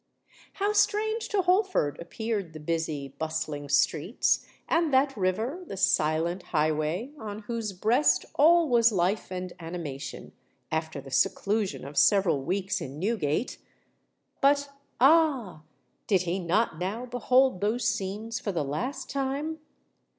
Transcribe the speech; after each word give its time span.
How 0.53 0.73
strange 0.73 1.29
to 1.29 1.43
Holford 1.43 1.99
appeared 1.99 2.53
the 2.53 2.59
busy, 2.59 3.09
bustling 3.09 3.69
streets, 3.69 4.43
and 4.67 4.91
that 4.91 5.15
river—"the 5.15 5.77
silent 5.77 6.41
highway"—on 6.41 7.39
whose 7.43 7.71
breast 7.71 8.25
all 8.33 8.67
was 8.67 8.91
life 8.91 9.31
and 9.31 9.53
animation,—after 9.59 11.01
the 11.01 11.11
seclusion 11.11 11.85
of 11.85 11.97
several 11.99 12.41
weeks 12.41 12.81
in 12.81 12.97
Newgate! 12.97 13.59
But—ah! 14.41 15.61
did 16.07 16.23
he 16.23 16.39
not 16.39 16.79
now 16.79 17.05
behold 17.05 17.61
those 17.61 17.85
scenes 17.87 18.39
for 18.39 18.51
the 18.51 18.63
last 18.65 19.07
time? 19.07 19.59